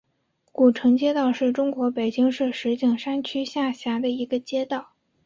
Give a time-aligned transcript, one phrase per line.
[0.51, 4.93] 古城街道是中国北京市石景山区下辖的一个街道。